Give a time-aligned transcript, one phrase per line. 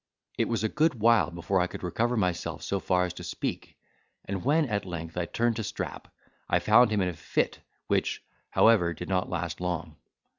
[0.39, 3.77] It was a good while before I could recover myself so far as to speak;
[4.25, 6.07] and, when at length I turned to Strap,
[6.49, 9.97] I found him in a fit, which, however, did not last long.